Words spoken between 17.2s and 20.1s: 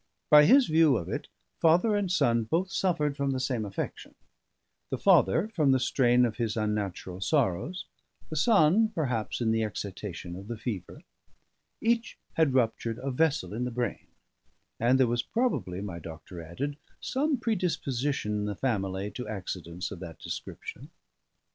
predisposition in the family to accidents of